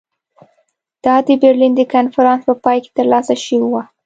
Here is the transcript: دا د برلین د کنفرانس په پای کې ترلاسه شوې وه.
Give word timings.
دا 1.05 1.15
د 1.27 1.29
برلین 1.43 1.73
د 1.75 1.81
کنفرانس 1.93 2.41
په 2.47 2.53
پای 2.63 2.77
کې 2.83 2.91
ترلاسه 2.97 3.33
شوې 3.45 3.67
وه. 3.73 3.83